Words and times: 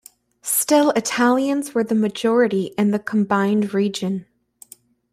Still 0.41 0.89
Italians 0.95 1.75
were 1.75 1.83
the 1.83 1.93
majority 1.93 2.73
in 2.75 2.89
the 2.89 2.97
combined 2.97 3.71
region. 3.71 4.25